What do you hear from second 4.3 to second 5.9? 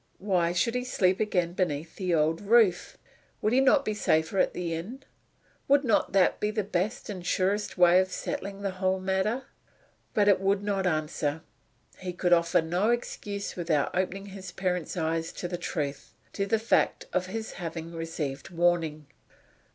at the inn? Would